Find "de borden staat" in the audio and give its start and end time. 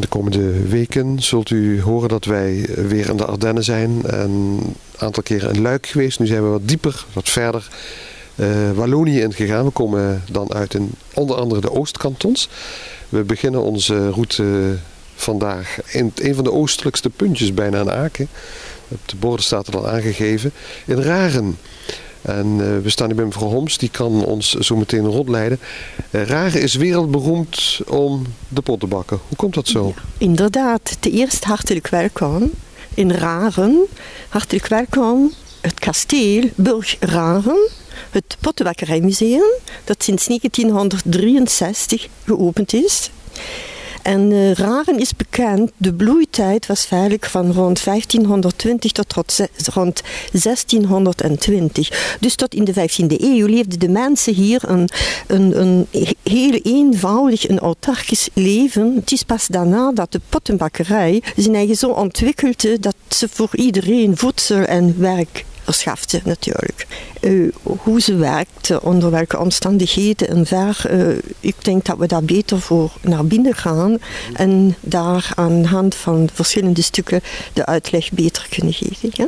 19.08-19.66